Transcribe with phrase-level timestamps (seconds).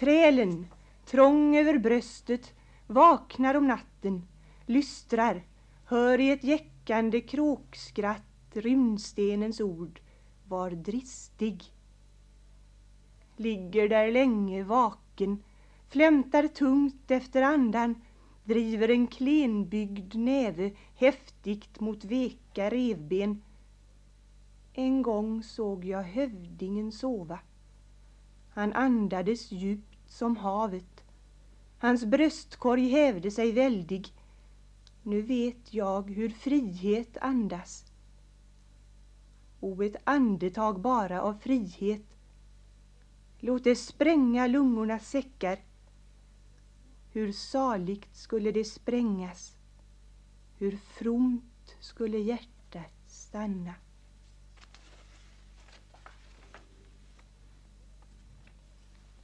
[0.00, 0.66] Trälen,
[1.04, 2.54] trång över bröstet,
[2.86, 4.22] vaknar om natten,
[4.66, 5.42] lystrar,
[5.84, 10.00] hör i ett jäckande kråkskratt rymdstenens ord,
[10.48, 11.64] var dristig.
[13.36, 15.42] Ligger där länge vaken,
[15.88, 18.02] flämtar tungt efter andan,
[18.44, 23.42] driver en klenbyggd näve häftigt mot veka revben.
[24.72, 27.38] En gång såg jag hövdingen sova.
[28.50, 31.04] Han andades djupt som havet.
[31.78, 34.12] Hans bröstkorg hävde sig väldig.
[35.02, 37.84] Nu vet jag hur frihet andas.
[39.60, 42.02] O, ett andetag bara av frihet.
[43.38, 45.58] Låt det spränga lungornas säckar.
[47.12, 49.56] Hur saligt skulle det sprängas.
[50.58, 53.74] Hur fromt skulle hjärtat stanna.